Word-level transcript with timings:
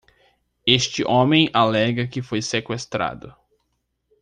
Este 0.65 1.03
homem 1.07 1.47
alega 1.53 2.07
que 2.07 2.19
ele 2.21 2.25
foi 2.25 2.41
seqüestrado. 2.41 3.35